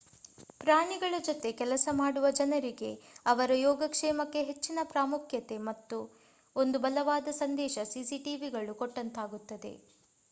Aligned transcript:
ಪ್ರಾಣಿಗಳ 0.59 1.15
ಜೊತೆ 1.25 1.51
ಕೆಲಸ 1.51 1.89
ಮಾಡುವ 1.91 2.29
ಜನರಿಗೆ 2.29 2.89
ಅವರ 3.25 3.51
ಯೋಗಕ್ಷೇಮಕ್ಕೆ 3.57 4.43
ಹೆಚ್ಚಿನ 4.43 4.79
ಪ್ರಾಮುಖ್ಯತೆ 4.83 5.55
ಎಂಬ 5.55 5.69
ಒಂದು 6.55 6.79
ಬಲವಾದ 6.79 7.27
ಸಂದೇಶ 7.37 7.79
cctvಗಳು 7.93 8.75
ಕೊಟ್ಟಂತಾಗುತ್ತದೆ 8.75 9.75